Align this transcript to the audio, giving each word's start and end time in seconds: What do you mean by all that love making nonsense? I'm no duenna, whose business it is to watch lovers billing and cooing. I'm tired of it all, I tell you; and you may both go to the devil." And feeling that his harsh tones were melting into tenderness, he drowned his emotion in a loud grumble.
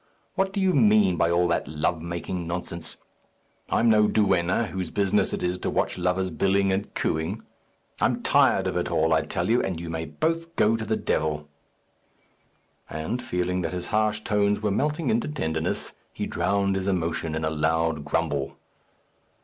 What 0.33 0.51
do 0.51 0.59
you 0.59 0.73
mean 0.73 1.15
by 1.15 1.29
all 1.29 1.47
that 1.49 1.67
love 1.67 2.01
making 2.01 2.47
nonsense? 2.47 2.97
I'm 3.69 3.87
no 3.87 4.07
duenna, 4.07 4.65
whose 4.69 4.89
business 4.89 5.31
it 5.31 5.43
is 5.43 5.59
to 5.59 5.69
watch 5.69 5.95
lovers 5.95 6.31
billing 6.31 6.71
and 6.71 6.91
cooing. 6.95 7.43
I'm 7.99 8.23
tired 8.23 8.65
of 8.65 8.75
it 8.77 8.89
all, 8.89 9.13
I 9.13 9.21
tell 9.21 9.47
you; 9.47 9.61
and 9.61 9.79
you 9.79 9.91
may 9.91 10.05
both 10.05 10.55
go 10.55 10.75
to 10.75 10.85
the 10.85 10.97
devil." 10.97 11.47
And 12.89 13.21
feeling 13.21 13.61
that 13.61 13.73
his 13.73 13.89
harsh 13.89 14.21
tones 14.21 14.59
were 14.59 14.71
melting 14.71 15.11
into 15.11 15.27
tenderness, 15.27 15.93
he 16.11 16.25
drowned 16.25 16.75
his 16.75 16.87
emotion 16.87 17.35
in 17.35 17.45
a 17.45 17.51
loud 17.51 18.03
grumble. 18.03 18.57